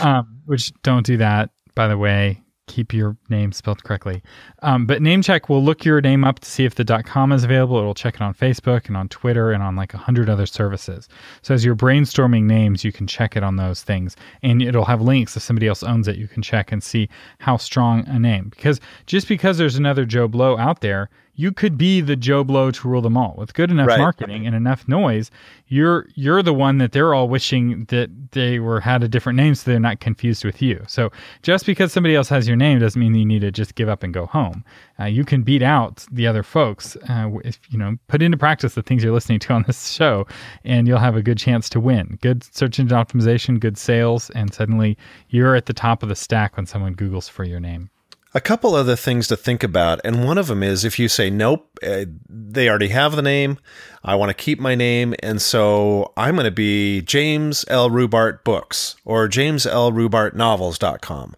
Um, 0.00 0.40
which 0.46 0.72
don't 0.82 1.04
do 1.04 1.16
that, 1.16 1.50
by 1.74 1.88
the 1.88 1.98
way 1.98 2.42
keep 2.68 2.92
your 2.92 3.16
name 3.28 3.50
spelled 3.50 3.82
correctly. 3.82 4.22
Um, 4.62 4.86
but 4.86 5.02
NameCheck 5.02 5.48
will 5.48 5.64
look 5.64 5.84
your 5.84 6.00
name 6.00 6.24
up 6.24 6.38
to 6.40 6.48
see 6.48 6.64
if 6.64 6.74
the 6.74 6.84
.com 7.04 7.32
is 7.32 7.42
available. 7.42 7.78
It'll 7.78 7.94
check 7.94 8.14
it 8.14 8.20
on 8.20 8.34
Facebook 8.34 8.86
and 8.86 8.96
on 8.96 9.08
Twitter 9.08 9.50
and 9.50 9.62
on 9.62 9.74
like 9.74 9.94
a 9.94 9.98
hundred 9.98 10.28
other 10.28 10.46
services. 10.46 11.08
So 11.42 11.54
as 11.54 11.64
you're 11.64 11.74
brainstorming 11.74 12.44
names, 12.44 12.84
you 12.84 12.92
can 12.92 13.06
check 13.06 13.36
it 13.36 13.42
on 13.42 13.56
those 13.56 13.82
things, 13.82 14.14
and 14.42 14.62
it'll 14.62 14.84
have 14.84 15.00
links 15.00 15.36
if 15.36 15.42
somebody 15.42 15.66
else 15.66 15.82
owns 15.82 16.06
it. 16.06 16.16
You 16.16 16.28
can 16.28 16.42
check 16.42 16.70
and 16.70 16.82
see 16.82 17.08
how 17.40 17.56
strong 17.56 18.06
a 18.06 18.18
name. 18.18 18.50
Because 18.50 18.80
just 19.06 19.26
because 19.26 19.58
there's 19.58 19.76
another 19.76 20.04
Joe 20.04 20.28
Blow 20.28 20.56
out 20.58 20.80
there 20.80 21.10
you 21.38 21.52
could 21.52 21.78
be 21.78 22.00
the 22.00 22.16
Joe 22.16 22.42
Blow 22.42 22.72
to 22.72 22.88
rule 22.88 23.00
them 23.00 23.16
all 23.16 23.36
with 23.38 23.54
good 23.54 23.70
enough 23.70 23.86
right. 23.86 23.98
marketing 24.00 24.44
and 24.44 24.56
enough 24.56 24.88
noise. 24.88 25.30
You're 25.68 26.08
you're 26.16 26.42
the 26.42 26.52
one 26.52 26.78
that 26.78 26.90
they're 26.90 27.14
all 27.14 27.28
wishing 27.28 27.84
that 27.90 28.10
they 28.32 28.58
were 28.58 28.80
had 28.80 29.04
a 29.04 29.08
different 29.08 29.36
name, 29.36 29.54
so 29.54 29.70
they're 29.70 29.78
not 29.78 30.00
confused 30.00 30.44
with 30.44 30.60
you. 30.60 30.82
So 30.88 31.12
just 31.42 31.64
because 31.64 31.92
somebody 31.92 32.16
else 32.16 32.28
has 32.28 32.48
your 32.48 32.56
name 32.56 32.80
doesn't 32.80 33.00
mean 33.00 33.14
you 33.14 33.24
need 33.24 33.42
to 33.42 33.52
just 33.52 33.76
give 33.76 33.88
up 33.88 34.02
and 34.02 34.12
go 34.12 34.26
home. 34.26 34.64
Uh, 34.98 35.04
you 35.04 35.24
can 35.24 35.42
beat 35.42 35.62
out 35.62 36.04
the 36.10 36.26
other 36.26 36.42
folks 36.42 36.96
uh, 37.08 37.30
if 37.44 37.60
you 37.70 37.78
know 37.78 37.96
put 38.08 38.20
into 38.20 38.36
practice 38.36 38.74
the 38.74 38.82
things 38.82 39.04
you're 39.04 39.14
listening 39.14 39.38
to 39.38 39.52
on 39.52 39.62
this 39.68 39.90
show, 39.92 40.26
and 40.64 40.88
you'll 40.88 40.98
have 40.98 41.14
a 41.14 41.22
good 41.22 41.38
chance 41.38 41.68
to 41.68 41.78
win. 41.78 42.18
Good 42.20 42.42
search 42.52 42.80
engine 42.80 42.98
optimization, 42.98 43.60
good 43.60 43.78
sales, 43.78 44.28
and 44.30 44.52
suddenly 44.52 44.98
you're 45.28 45.54
at 45.54 45.66
the 45.66 45.72
top 45.72 46.02
of 46.02 46.08
the 46.08 46.16
stack 46.16 46.56
when 46.56 46.66
someone 46.66 46.94
Google's 46.94 47.28
for 47.28 47.44
your 47.44 47.60
name. 47.60 47.90
A 48.34 48.40
couple 48.40 48.74
other 48.74 48.94
things 48.94 49.26
to 49.28 49.36
think 49.36 49.62
about, 49.62 50.00
and 50.04 50.24
one 50.24 50.36
of 50.36 50.48
them 50.48 50.62
is 50.62 50.84
if 50.84 50.98
you 50.98 51.08
say 51.08 51.30
nope, 51.30 51.78
uh, 51.82 52.04
they 52.28 52.68
already 52.68 52.88
have 52.88 53.16
the 53.16 53.22
name. 53.22 53.58
I 54.04 54.16
want 54.16 54.28
to 54.28 54.34
keep 54.34 54.60
my 54.60 54.74
name, 54.74 55.14
and 55.22 55.40
so 55.40 56.12
I'm 56.16 56.34
going 56.34 56.44
to 56.44 56.50
be 56.50 57.00
James 57.00 57.64
L. 57.68 57.88
Rubart 57.88 58.44
Books 58.44 58.96
or 59.04 59.28
James 59.28 59.66
L. 59.66 59.92
Rubart 59.92 60.34
Novels.com. 60.34 61.36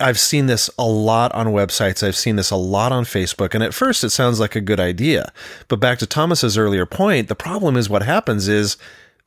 I've 0.00 0.18
seen 0.18 0.46
this 0.46 0.70
a 0.78 0.86
lot 0.86 1.32
on 1.34 1.48
websites. 1.48 2.06
I've 2.06 2.16
seen 2.16 2.36
this 2.36 2.50
a 2.50 2.56
lot 2.56 2.92
on 2.92 3.04
Facebook. 3.04 3.54
And 3.54 3.64
at 3.64 3.74
first, 3.74 4.04
it 4.04 4.10
sounds 4.10 4.38
like 4.38 4.54
a 4.54 4.60
good 4.60 4.78
idea. 4.78 5.32
But 5.66 5.80
back 5.80 5.98
to 5.98 6.06
Thomas's 6.06 6.56
earlier 6.56 6.86
point, 6.86 7.28
the 7.28 7.34
problem 7.34 7.76
is 7.76 7.90
what 7.90 8.02
happens 8.02 8.46
is 8.46 8.76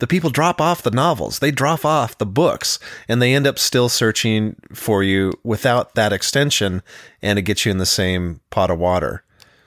the 0.02 0.08
people 0.08 0.32
drop 0.32 0.60
off 0.60 0.82
the 0.82 0.90
novels, 0.90 1.38
they 1.40 1.52
drop 1.52 1.86
off 1.86 2.18
the 2.18 2.26
books, 2.26 2.80
and 3.08 3.22
they 3.22 3.36
end 3.36 3.46
up 3.46 3.60
still 3.60 3.88
searching 3.88 4.56
for 4.74 5.04
you 5.04 5.32
without 5.44 5.94
that 5.94 6.12
extension, 6.12 6.82
and 7.22 7.38
it 7.38 7.44
gets 7.44 7.68
you 7.68 7.72
in 7.72 7.78
the 7.78 7.86
same 7.86 8.42
pot 8.50 8.72
of 8.72 8.80
water. 8.80 9.24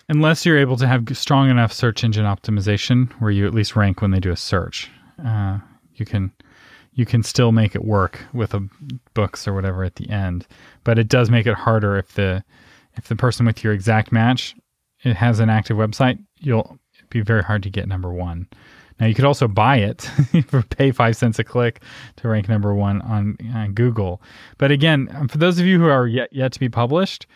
Unless 0.09 0.45
you're 0.45 0.59
able 0.59 0.77
to 0.79 0.89
have 0.89 1.07
strong 1.17 1.51
enough 1.51 1.73
search 1.73 2.03
engine 2.03 2.25
optimization 2.25 3.13
where 3.21 3.31
you 3.31 3.47
at 3.47 3.55
least 3.55 3.77
rank 3.77 4.03
when 4.03 4.11
they 4.11 4.19
do 4.19 4.33
a 4.33 4.37
search, 4.37 4.91
uh, 5.25 5.59
you 5.95 6.05
can 6.05 6.33
you 6.95 7.07
can 7.07 7.23
still 7.23 7.53
make 7.53 7.77
it 7.77 7.85
work 7.85 8.21
with 8.33 8.55
a 8.55 8.69
books 9.15 9.47
or 9.47 9.55
whatever 9.55 9.85
at 9.85 9.95
the 9.95 10.11
end. 10.11 10.49
But 10.83 10.99
it 10.99 11.07
does 11.07 11.31
make 11.31 11.47
it 11.47 11.55
harder 11.55 11.97
if 11.97 12.15
the 12.15 12.43
if 12.97 13.07
the 13.07 13.15
person 13.15 13.47
with 13.47 13.63
your 13.63 13.73
exact 13.73 14.11
match 14.11 14.57
it 15.05 15.15
has 15.15 15.39
an 15.39 15.49
active 15.49 15.77
website, 15.77 16.19
you'll 16.41 16.77
be 17.11 17.21
very 17.21 17.45
hard 17.45 17.63
to 17.63 17.71
get 17.71 17.87
number 17.87 18.13
one. 18.13 18.49
Now 19.01 19.07
you 19.07 19.15
could 19.15 19.25
also 19.25 19.49
buy 19.49 19.79
it 19.79 20.03
for 20.47 20.63
pay 20.63 20.91
five 20.93 21.17
cents 21.17 21.39
a 21.39 21.45
click 21.45 21.83
to 22.17 22.29
rank 22.29 22.49
number 22.49 22.75
one 22.75 23.03
on, 23.03 23.37
on 23.55 23.73
Google. 23.73 24.23
But 24.59 24.71
again, 24.71 25.09
um, 25.15 25.29
for 25.29 25.39
those 25.39 25.59
of 25.59 25.67
you 25.67 25.79
who 25.79 25.87
are 25.87 26.07
yet 26.07 26.33
yet 26.33 26.53
to 26.53 26.61
be 26.61 26.69
published, 26.69 27.27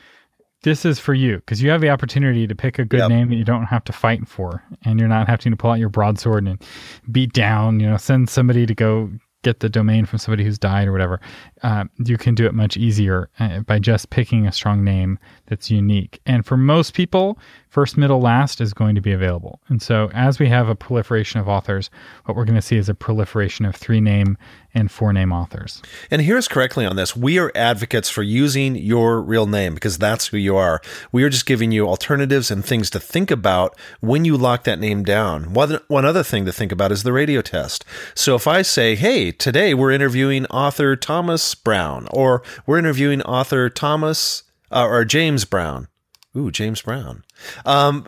this 0.62 0.84
is 0.84 0.98
for 0.98 1.14
you 1.14 1.36
because 1.36 1.62
you 1.62 1.70
have 1.70 1.80
the 1.80 1.90
opportunity 1.90 2.46
to 2.46 2.54
pick 2.54 2.78
a 2.78 2.84
good 2.84 3.00
yep. 3.00 3.08
name 3.08 3.28
that 3.30 3.36
you 3.36 3.44
don't 3.44 3.66
have 3.66 3.84
to 3.84 3.92
fight 3.92 4.26
for, 4.28 4.62
and 4.84 4.98
you're 4.98 5.08
not 5.08 5.28
having 5.28 5.52
to 5.52 5.56
pull 5.56 5.70
out 5.70 5.78
your 5.78 5.88
broadsword 5.88 6.46
and 6.46 6.62
beat 7.10 7.32
down. 7.32 7.80
You 7.80 7.90
know, 7.90 7.96
send 7.96 8.28
somebody 8.28 8.66
to 8.66 8.74
go 8.74 9.10
get 9.42 9.60
the 9.60 9.68
domain 9.68 10.04
from 10.04 10.18
somebody 10.18 10.44
who's 10.44 10.58
died 10.58 10.88
or 10.88 10.92
whatever, 10.92 11.20
uh, 11.62 11.84
you 12.04 12.18
can 12.18 12.34
do 12.34 12.46
it 12.46 12.54
much 12.54 12.76
easier 12.76 13.30
uh, 13.38 13.60
by 13.60 13.78
just 13.78 14.10
picking 14.10 14.46
a 14.46 14.52
strong 14.52 14.82
name 14.82 15.18
that's 15.46 15.70
unique. 15.70 16.20
And 16.26 16.44
for 16.44 16.56
most 16.56 16.94
people, 16.94 17.38
first, 17.68 17.96
middle, 17.96 18.20
last 18.20 18.60
is 18.60 18.74
going 18.74 18.94
to 18.94 19.00
be 19.00 19.12
available. 19.12 19.60
And 19.68 19.80
so, 19.80 20.10
as 20.12 20.38
we 20.38 20.48
have 20.48 20.68
a 20.68 20.74
proliferation 20.74 21.40
of 21.40 21.48
authors, 21.48 21.90
what 22.24 22.36
we're 22.36 22.44
going 22.44 22.56
to 22.56 22.62
see 22.62 22.76
is 22.76 22.88
a 22.88 22.94
proliferation 22.94 23.64
of 23.64 23.76
three 23.76 24.00
name 24.00 24.36
and 24.78 24.90
four 24.90 25.12
name 25.12 25.32
authors. 25.32 25.82
And 26.10 26.22
here's 26.22 26.48
correctly 26.48 26.86
on 26.86 26.96
this 26.96 27.16
we 27.16 27.38
are 27.38 27.52
advocates 27.54 28.08
for 28.08 28.22
using 28.22 28.76
your 28.76 29.20
real 29.20 29.46
name 29.46 29.74
because 29.74 29.98
that's 29.98 30.28
who 30.28 30.36
you 30.36 30.56
are. 30.56 30.80
We 31.12 31.24
are 31.24 31.28
just 31.28 31.46
giving 31.46 31.72
you 31.72 31.86
alternatives 31.86 32.50
and 32.50 32.64
things 32.64 32.88
to 32.90 33.00
think 33.00 33.30
about 33.30 33.76
when 34.00 34.24
you 34.24 34.36
lock 34.36 34.64
that 34.64 34.78
name 34.78 35.02
down. 35.02 35.52
One, 35.52 35.80
one 35.88 36.04
other 36.04 36.22
thing 36.22 36.46
to 36.46 36.52
think 36.52 36.72
about 36.72 36.92
is 36.92 37.02
the 37.02 37.12
radio 37.12 37.42
test. 37.42 37.84
So 38.14 38.34
if 38.34 38.46
I 38.46 38.62
say, 38.62 38.94
hey, 38.94 39.32
today 39.32 39.74
we're 39.74 39.90
interviewing 39.90 40.46
author 40.46 40.96
Thomas 40.96 41.54
Brown, 41.54 42.08
or 42.12 42.42
we're 42.66 42.78
interviewing 42.78 43.22
author 43.22 43.68
Thomas 43.68 44.44
uh, 44.70 44.86
or 44.86 45.04
James 45.04 45.44
Brown. 45.44 45.88
Ooh, 46.36 46.50
James 46.50 46.82
Brown. 46.82 47.24
Um, 47.64 48.06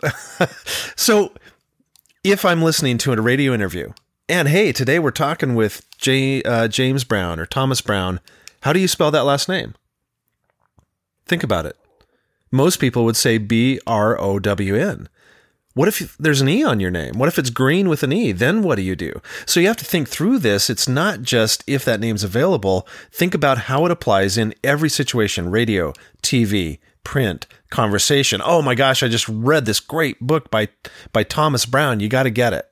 so 0.97 1.33
if 2.23 2.45
I'm 2.45 2.63
listening 2.63 2.99
to 2.99 3.13
a 3.13 3.21
radio 3.21 3.55
interview, 3.55 3.93
and 4.31 4.47
hey, 4.47 4.71
today 4.71 5.01
we're 5.01 5.11
talking 5.11 5.57
with 5.57 5.85
J, 5.99 6.41
uh, 6.45 6.69
James 6.69 7.03
Brown 7.03 7.41
or 7.41 7.47
Thomas 7.47 7.81
Brown, 7.81 8.21
how 8.61 8.73
do 8.73 8.79
you 8.79 8.87
spell 8.87 9.11
that 9.11 9.25
last 9.25 9.49
name? 9.49 9.75
Think 11.27 11.43
about 11.43 11.67
it. 11.67 11.77
Most 12.53 12.79
people 12.79 13.05
would 13.05 13.17
say 13.17 13.39
B 13.39 13.81
R 13.89 14.19
O 14.21 14.39
W 14.39 14.77
N. 14.77 15.09
What 15.75 15.89
if 15.89 16.17
there's 16.17 16.41
an 16.41 16.49
E 16.49 16.63
on 16.63 16.79
your 16.79 16.93
name? 16.93 17.19
What 17.19 17.29
if 17.29 17.41
it's 17.41 17.51
green 17.51 17.89
with 17.89 18.05
an 18.05 18.13
E? 18.13 18.31
Then 18.31 18.63
what 18.63 18.77
do 18.77 18.83
you 18.83 18.95
do? 18.95 19.21
So 19.47 19.59
you 19.59 19.67
have 19.67 19.77
to 19.79 19.85
think 19.85 20.09
through 20.09 20.39
this. 20.39 20.71
It's 20.71 20.89
not 20.89 21.23
just 21.23 21.65
if 21.67 21.85
that 21.85 22.01
name's 22.01 22.23
available. 22.23 22.87
Think 23.11 23.35
about 23.35 23.59
how 23.59 23.85
it 23.85 23.91
applies 23.91 24.39
in 24.39 24.55
every 24.63 24.91
situation 24.91 25.51
radio, 25.51 25.93
TV, 26.23 26.79
print, 27.03 27.49
conversation. 27.69 28.41
Oh 28.45 28.63
my 28.63 28.77
gosh, 28.77 29.03
I 29.03 29.09
just 29.09 29.29
read 29.29 29.65
this 29.65 29.81
great 29.81 30.21
book 30.21 30.51
by, 30.53 30.69
by 31.13 31.25
Thomas 31.25 31.67
Brown. 31.67 31.99
You 31.99 32.09
got 32.09 32.25
to 32.25 32.31
get 32.31 32.53
it. 32.53 32.70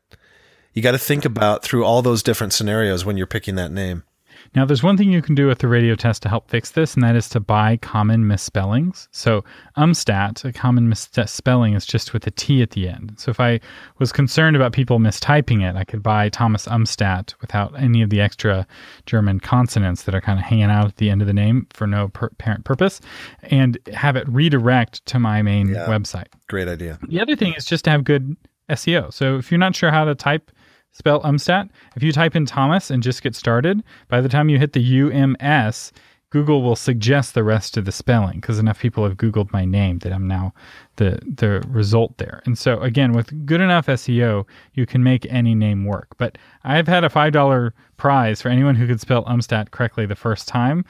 You 0.79 0.83
got 0.83 0.93
to 0.93 0.99
think 0.99 1.25
about 1.25 1.65
through 1.65 1.85
all 1.85 2.03
those 2.03 2.23
different 2.23 2.53
scenarios 2.53 3.05
when 3.05 3.17
you're 3.17 3.27
picking 3.27 3.57
that 3.57 3.73
name. 3.73 4.05
Now, 4.55 4.65
there's 4.65 4.81
one 4.81 4.97
thing 4.97 5.11
you 5.11 5.21
can 5.21 5.35
do 5.35 5.49
with 5.49 5.59
the 5.59 5.67
radio 5.67 5.97
test 5.97 6.23
to 6.23 6.29
help 6.29 6.49
fix 6.49 6.71
this, 6.71 6.95
and 6.95 7.03
that 7.03 7.17
is 7.17 7.29
to 7.31 7.41
buy 7.41 7.79
common 7.79 8.29
misspellings. 8.29 9.09
So, 9.11 9.43
umstat, 9.77 10.45
a 10.45 10.53
common 10.53 10.89
misspelling, 10.89 11.75
is 11.75 11.85
just 11.85 12.13
with 12.13 12.29
a 12.29 12.31
T 12.31 12.63
at 12.63 12.71
the 12.71 12.89
end. 12.89 13.15
So, 13.17 13.33
if 13.33 13.41
I 13.41 13.59
was 13.99 14.13
concerned 14.13 14.55
about 14.55 14.73
people 14.73 15.01
mistyping 15.01 15.69
it, 15.69 15.75
I 15.75 15.83
could 15.83 16.01
buy 16.01 16.29
Thomas 16.29 16.67
Umstat 16.67 17.35
without 17.41 17.77
any 17.77 18.01
of 18.01 18.11
the 18.11 18.21
extra 18.21 18.65
German 19.05 19.41
consonants 19.41 20.05
that 20.05 20.15
are 20.15 20.21
kind 20.21 20.39
of 20.39 20.45
hanging 20.45 20.71
out 20.71 20.87
at 20.87 20.97
the 20.99 21.11
end 21.11 21.23
of 21.23 21.27
the 21.27 21.35
name 21.35 21.67
for 21.71 21.89
no 21.89 22.07
per- 22.07 22.31
parent 22.39 22.65
purpose, 22.65 23.01
and 23.43 23.77
have 23.93 24.15
it 24.15 24.29
redirect 24.29 25.05
to 25.07 25.19
my 25.19 25.43
main 25.43 25.71
yeah, 25.71 25.87
website. 25.89 26.29
Great 26.47 26.69
idea. 26.69 27.01
The 27.09 27.21
other 27.21 27.35
thing 27.35 27.55
is 27.55 27.65
just 27.65 27.83
to 27.87 27.91
have 27.91 28.05
good 28.05 28.37
SEO. 28.71 29.13
So, 29.13 29.39
if 29.39 29.51
you're 29.51 29.59
not 29.59 29.75
sure 29.75 29.91
how 29.91 30.05
to 30.05 30.15
type 30.15 30.53
spell 30.93 31.21
Umstattd. 31.23 31.71
If 31.97 32.03
you 32.03 32.13
type 32.13 32.37
in 32.37 32.47
Thomas 32.47 32.91
and 32.91 33.03
just 33.03 33.23
get 33.23 33.35
started, 33.35 33.83
by 34.09 34.21
the 34.21 34.29
time 34.29 34.49
you 34.49 34.59
hit 34.59 34.73
the 34.73 35.01
UMS, 35.01 35.93
Google 36.31 36.63
will 36.63 36.77
suggest 36.77 37.33
the 37.33 37.43
rest 37.43 37.79
of 37.79 37.87
the 37.87 37.93
spelling 37.93 38.41
because 38.41 38.59
enough 38.59 38.79
people 38.79 39.03
have 39.05 39.17
Googled 39.17 39.51
my 39.51 39.65
name 39.65 39.99
that 40.01 40.13
I'm 40.13 40.29
now 40.29 40.53
the 40.97 41.19
the 41.23 41.65
result 41.69 42.19
there. 42.19 42.43
And 42.45 42.59
so 42.59 42.81
again, 42.81 43.13
with 43.13 43.47
good 43.47 43.63
enough 43.63 43.87
SEO, 43.87 44.45
you 44.75 44.85
can 44.85 45.03
make 45.03 45.27
any 45.31 45.55
name 45.55 45.87
work. 45.87 46.09
But 46.19 46.37
I've 46.65 46.87
had 46.87 47.03
a 47.03 47.09
five 47.09 47.33
dollar 47.33 47.73
prize 47.97 48.43
for 48.43 48.51
anyone 48.51 48.75
who 48.75 48.87
could 48.87 49.01
spell 49.01 49.25
Umstattd 49.25 49.71
correctly 49.71 50.05
the 50.05 50.17
first 50.17 50.47
time, 50.49 50.85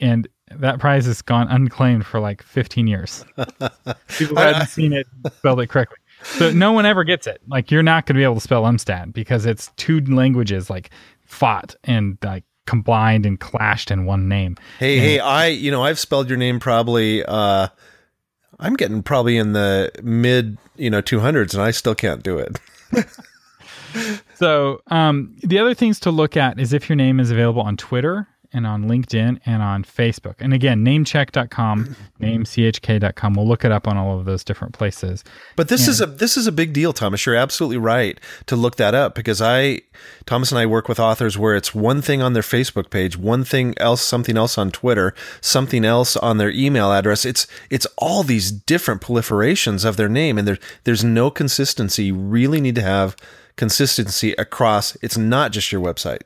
and 0.00 0.28
that 0.50 0.78
prize 0.78 1.06
has 1.06 1.22
gone 1.22 1.48
unclaimed 1.48 2.06
for 2.06 2.20
like 2.20 2.42
15 2.42 2.86
years. 2.86 3.24
People 4.16 4.36
hadn't 4.36 4.68
seen 4.68 4.92
it 4.92 5.06
spelled 5.38 5.60
it 5.60 5.68
correctly. 5.68 5.98
So 6.24 6.52
no 6.52 6.72
one 6.72 6.86
ever 6.86 7.04
gets 7.04 7.26
it. 7.26 7.40
Like 7.46 7.70
you're 7.70 7.82
not 7.82 8.06
going 8.06 8.14
to 8.14 8.20
be 8.20 8.24
able 8.24 8.36
to 8.36 8.40
spell 8.40 8.64
Umstattd 8.64 9.12
because 9.12 9.46
it's 9.46 9.70
two 9.76 10.00
languages 10.00 10.70
like 10.70 10.90
fought 11.22 11.76
and 11.84 12.18
like 12.22 12.44
combined 12.66 13.26
and 13.26 13.38
clashed 13.38 13.90
in 13.90 14.06
one 14.06 14.28
name. 14.28 14.56
Hey, 14.78 14.94
and, 14.98 15.06
hey, 15.06 15.18
I 15.18 15.46
you 15.48 15.70
know 15.70 15.82
I've 15.82 15.98
spelled 15.98 16.28
your 16.28 16.38
name 16.38 16.60
probably. 16.60 17.24
uh 17.24 17.68
I'm 18.60 18.74
getting 18.74 19.02
probably 19.02 19.36
in 19.36 19.52
the 19.52 19.90
mid 20.02 20.58
you 20.76 20.90
know 20.90 21.02
200s 21.02 21.54
and 21.54 21.62
I 21.62 21.70
still 21.70 21.94
can't 21.94 22.22
do 22.22 22.38
it. 22.38 22.60
so 24.34 24.80
um, 24.88 25.36
the 25.42 25.58
other 25.58 25.74
things 25.74 26.00
to 26.00 26.10
look 26.10 26.36
at 26.36 26.58
is 26.58 26.72
if 26.72 26.88
your 26.88 26.96
name 26.96 27.20
is 27.20 27.30
available 27.30 27.62
on 27.62 27.76
Twitter 27.76 28.28
and 28.54 28.66
on 28.66 28.84
LinkedIn 28.84 29.40
and 29.44 29.62
on 29.62 29.84
Facebook. 29.84 30.36
And 30.38 30.54
again, 30.54 30.84
namecheck.com, 30.84 31.96
namechk.com. 32.20 33.34
We'll 33.34 33.48
look 33.48 33.64
it 33.64 33.72
up 33.72 33.86
on 33.88 33.96
all 33.96 34.18
of 34.18 34.24
those 34.24 34.44
different 34.44 34.72
places. 34.72 35.24
But 35.56 35.68
this 35.68 35.82
and, 35.82 35.90
is 35.90 36.00
a 36.00 36.06
this 36.06 36.36
is 36.36 36.46
a 36.46 36.52
big 36.52 36.72
deal, 36.72 36.92
Thomas. 36.92 37.26
You're 37.26 37.34
absolutely 37.34 37.78
right 37.78 38.18
to 38.46 38.56
look 38.56 38.76
that 38.76 38.94
up 38.94 39.14
because 39.14 39.42
I 39.42 39.82
Thomas 40.24 40.52
and 40.52 40.58
I 40.58 40.66
work 40.66 40.88
with 40.88 41.00
authors 41.00 41.36
where 41.36 41.56
it's 41.56 41.74
one 41.74 42.00
thing 42.00 42.22
on 42.22 42.32
their 42.32 42.42
Facebook 42.42 42.90
page, 42.90 43.18
one 43.18 43.44
thing 43.44 43.74
else, 43.78 44.00
something 44.00 44.36
else 44.36 44.56
on 44.56 44.70
Twitter, 44.70 45.14
something 45.40 45.84
else 45.84 46.16
on 46.16 46.38
their 46.38 46.50
email 46.50 46.92
address. 46.92 47.24
It's 47.24 47.46
it's 47.68 47.86
all 47.98 48.22
these 48.22 48.52
different 48.52 49.02
proliferations 49.02 49.84
of 49.84 49.96
their 49.96 50.08
name 50.08 50.38
and 50.38 50.46
there 50.46 50.58
there's 50.84 51.04
no 51.04 51.30
consistency. 51.30 52.04
You 52.04 52.14
really 52.14 52.60
need 52.60 52.76
to 52.76 52.82
have 52.82 53.16
consistency 53.56 54.32
across 54.32 54.96
it's 54.96 55.16
not 55.16 55.52
just 55.52 55.70
your 55.70 55.80
website 55.80 56.22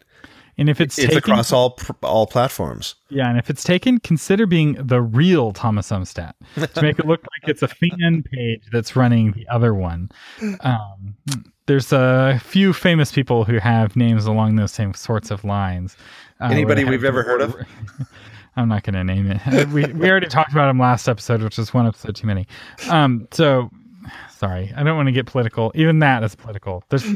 and 0.58 0.68
if 0.68 0.80
it's 0.80 0.98
it's 0.98 1.14
taken, 1.14 1.18
across 1.18 1.52
all 1.52 1.78
all 2.02 2.26
platforms. 2.26 2.96
Yeah, 3.08 3.28
and 3.28 3.38
if 3.38 3.48
it's 3.48 3.62
taken, 3.62 4.00
consider 4.00 4.46
being 4.46 4.74
the 4.74 5.00
real 5.00 5.52
Thomas 5.52 5.90
Umstattd 5.90 6.34
to 6.74 6.82
make 6.82 6.98
it 6.98 7.06
look 7.06 7.20
like 7.22 7.48
it's 7.48 7.62
a 7.62 7.68
fan 7.68 8.24
page 8.32 8.62
that's 8.72 8.96
running 8.96 9.32
the 9.32 9.46
other 9.48 9.72
one. 9.72 10.10
Um, 10.60 11.14
there's 11.66 11.92
a 11.92 12.40
few 12.42 12.72
famous 12.72 13.12
people 13.12 13.44
who 13.44 13.58
have 13.58 13.94
names 13.94 14.26
along 14.26 14.56
those 14.56 14.72
same 14.72 14.94
sorts 14.94 15.30
of 15.30 15.44
lines. 15.44 15.96
Uh, 16.40 16.48
Anybody 16.50 16.84
we've 16.84 17.04
ever 17.04 17.22
heard 17.22 17.40
of? 17.40 17.54
I'm 18.56 18.68
not 18.68 18.82
going 18.82 18.94
to 18.94 19.04
name 19.04 19.30
it. 19.30 19.68
We 19.68 19.84
we 19.84 20.10
already 20.10 20.26
talked 20.26 20.50
about 20.50 20.68
him 20.68 20.80
last 20.80 21.08
episode, 21.08 21.42
which 21.42 21.58
is 21.60 21.72
one 21.72 21.86
episode 21.86 22.16
too 22.16 22.26
many. 22.26 22.48
Um, 22.90 23.28
so 23.30 23.70
sorry, 24.36 24.72
I 24.76 24.82
don't 24.82 24.96
want 24.96 25.06
to 25.06 25.12
get 25.12 25.26
political. 25.26 25.70
Even 25.76 26.00
that 26.00 26.24
is 26.24 26.34
political. 26.34 26.82
There's 26.88 27.06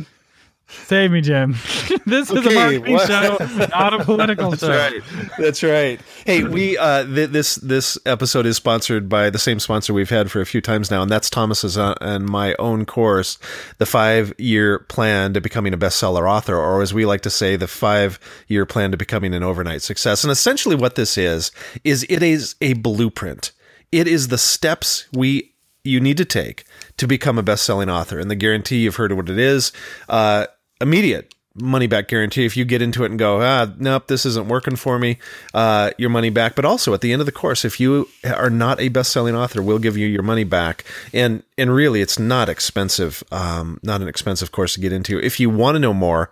Save 0.69 1.11
me, 1.11 1.21
Jim. 1.21 1.53
this 2.07 2.31
is 2.31 2.47
a 2.47 2.51
marketing 2.51 2.95
what? 2.95 3.07
show, 3.07 3.37
not 3.71 3.95
a 3.95 4.05
political 4.05 4.51
That's 4.51 4.63
show. 4.63 4.71
Right. 4.71 5.03
That's 5.39 5.63
right. 5.63 6.01
Hey, 6.25 6.45
we 6.45 6.79
uh, 6.79 7.05
th- 7.05 7.31
this 7.31 7.57
this 7.57 7.99
episode 8.07 8.47
is 8.47 8.57
sponsored 8.57 9.09
by 9.09 9.29
the 9.31 9.39
same 9.39 9.61
sponsor 9.61 9.93
we've 9.93 10.11
had 10.11 10.31
for 10.31 10.41
a 10.41 10.47
few 10.47 10.61
times 10.61 10.91
now, 10.91 11.03
and 11.03 11.11
that's 11.11 11.29
Thomas's 11.29 11.77
uh, 11.77 11.95
and 12.01 12.27
my 12.27 12.55
own 12.59 12.87
course, 12.87 13.39
the 13.79 13.87
five 13.87 14.33
year 14.39 14.81
plan 14.81 15.35
to 15.35 15.41
becoming 15.41 15.75
a 15.75 15.79
bestseller 15.79 16.29
author, 16.29 16.57
or 16.57 16.81
as 16.81 16.95
we 16.95 17.05
like 17.05 17.21
to 17.23 17.31
say, 17.31 17.57
the 17.57 17.69
five 17.69 18.19
year 18.49 18.65
plan 18.65 18.91
to 18.93 18.97
becoming 18.97 19.35
an 19.35 19.43
overnight 19.43 19.83
success. 19.83 20.25
And 20.25 20.31
essentially, 20.31 20.75
what 20.75 20.95
this 20.95 21.19
is 21.19 21.53
is 21.85 22.07
it 22.09 22.23
is 22.23 22.55
a 22.61 22.73
blueprint 22.75 23.53
it 23.93 24.09
is 24.09 24.29
the 24.29 24.39
steps 24.39 25.07
we 25.13 25.52
you 25.85 26.01
need 26.01 26.17
to 26.17 26.25
take 26.25 26.65
to 26.97 27.07
become 27.07 27.39
a 27.39 27.43
best-selling 27.43 27.91
author. 27.91 28.19
And 28.19 28.31
the 28.31 28.37
guarantee 28.37 28.79
you've 28.79 28.97
heard 28.97 29.11
of 29.11 29.17
what 29.17 29.29
it 29.29 29.39
is. 29.39 29.73
Uh, 30.09 30.47
immediate 30.81 31.35
money 31.55 31.87
back 31.87 32.09
guarantee 32.09 32.47
if 32.47 32.57
you 32.57 32.65
get 32.65 32.81
into 32.81 33.05
it 33.05 33.11
and 33.11 33.19
go 33.19 33.43
ah 33.43 33.67
nope 33.79 34.07
this 34.07 34.25
isn't 34.25 34.49
working 34.49 34.75
for 34.77 34.99
me 34.99 35.19
uh, 35.53 35.91
your 35.99 36.09
money 36.09 36.31
back 36.31 36.55
but 36.55 36.65
also 36.65 36.95
at 36.95 37.03
the 37.03 37.13
end 37.13 37.21
of 37.21 37.27
the 37.27 37.33
course 37.33 37.65
if 37.65 37.79
you 37.79 38.09
are 38.25 38.49
not 38.49 38.81
a 38.81 38.89
best-selling 38.89 39.35
author 39.35 39.63
we'll 39.63 39.79
give 39.79 39.97
you 39.97 40.07
your 40.07 40.23
money 40.23 40.45
back 40.45 40.85
and 41.13 41.43
and 41.59 41.75
really 41.75 42.01
it's 42.01 42.19
not 42.19 42.49
expensive 42.49 43.23
um, 43.31 43.79
not 43.83 44.01
an 44.01 44.09
expensive 44.09 44.51
course 44.51 44.73
to 44.75 44.81
get 44.81 44.93
into 44.93 45.21
if 45.21 45.39
you 45.39 45.51
want 45.51 45.75
to 45.75 45.79
know 45.79 45.93
more 45.93 46.31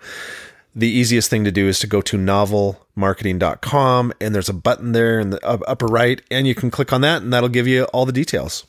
the 0.74 0.88
easiest 0.88 1.28
thing 1.28 1.44
to 1.44 1.50
do 1.50 1.68
is 1.68 1.78
to 1.80 1.86
go 1.86 2.00
to 2.00 2.16
novelmarketing.com 2.16 4.12
and 4.20 4.34
there's 4.34 4.48
a 4.48 4.54
button 4.54 4.92
there 4.92 5.20
in 5.20 5.30
the 5.30 5.46
upper 5.46 5.86
right 5.86 6.22
and 6.30 6.46
you 6.46 6.54
can 6.54 6.70
click 6.70 6.92
on 6.92 7.02
that 7.02 7.20
and 7.20 7.32
that'll 7.32 7.48
give 7.48 7.66
you 7.66 7.84
all 7.86 8.06
the 8.06 8.12
details 8.12 8.64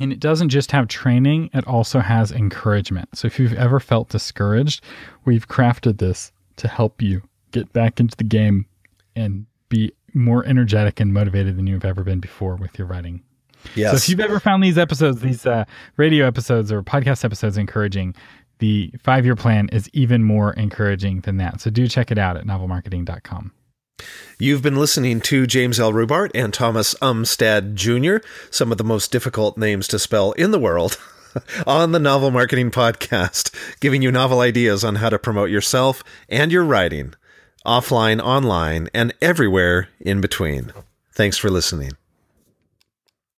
and 0.00 0.12
it 0.12 0.18
doesn't 0.18 0.48
just 0.48 0.72
have 0.72 0.88
training, 0.88 1.50
it 1.52 1.66
also 1.66 2.00
has 2.00 2.32
encouragement. 2.32 3.16
So 3.16 3.26
if 3.26 3.38
you've 3.38 3.52
ever 3.52 3.78
felt 3.78 4.08
discouraged, 4.08 4.82
we've 5.24 5.46
crafted 5.46 5.98
this 5.98 6.32
to 6.56 6.68
help 6.68 7.02
you 7.02 7.22
get 7.52 7.72
back 7.72 8.00
into 8.00 8.16
the 8.16 8.24
game 8.24 8.66
and 9.14 9.46
be 9.68 9.92
more 10.14 10.44
energetic 10.44 10.98
and 10.98 11.12
motivated 11.12 11.56
than 11.56 11.66
you've 11.66 11.84
ever 11.84 12.02
been 12.02 12.20
before 12.20 12.56
with 12.56 12.78
your 12.78 12.86
writing. 12.86 13.22
Yes. 13.74 13.90
So 13.90 13.96
if 13.96 14.08
you've 14.08 14.20
ever 14.20 14.40
found 14.40 14.62
these 14.62 14.78
episodes, 14.78 15.20
these 15.20 15.46
uh, 15.46 15.64
radio 15.96 16.26
episodes 16.26 16.72
or 16.72 16.82
podcast 16.82 17.24
episodes 17.24 17.58
encouraging, 17.58 18.14
the 18.58 18.92
five 19.02 19.24
year 19.24 19.36
plan 19.36 19.68
is 19.70 19.88
even 19.92 20.24
more 20.24 20.52
encouraging 20.54 21.20
than 21.20 21.36
that. 21.38 21.60
So 21.60 21.70
do 21.70 21.86
check 21.86 22.10
it 22.10 22.18
out 22.18 22.36
at 22.36 22.46
novelmarketing.com. 22.46 23.52
You've 24.38 24.62
been 24.62 24.76
listening 24.76 25.20
to 25.22 25.46
James 25.46 25.78
L. 25.78 25.92
Rubart 25.92 26.30
and 26.34 26.52
Thomas 26.52 26.94
Umstattd 27.02 27.74
Jr., 27.74 28.26
some 28.50 28.72
of 28.72 28.78
the 28.78 28.84
most 28.84 29.12
difficult 29.12 29.58
names 29.58 29.86
to 29.88 29.98
spell 29.98 30.32
in 30.32 30.50
the 30.50 30.58
world, 30.58 30.98
on 31.66 31.92
the 31.92 31.98
Novel 31.98 32.30
Marketing 32.30 32.70
Podcast, 32.70 33.54
giving 33.80 34.02
you 34.02 34.10
novel 34.10 34.40
ideas 34.40 34.82
on 34.82 34.96
how 34.96 35.10
to 35.10 35.18
promote 35.18 35.50
yourself 35.50 36.02
and 36.28 36.50
your 36.50 36.64
writing, 36.64 37.14
offline, 37.66 38.20
online, 38.20 38.88
and 38.94 39.12
everywhere 39.20 39.88
in 40.00 40.20
between. 40.20 40.72
Thanks 41.12 41.36
for 41.36 41.50
listening. 41.50 41.92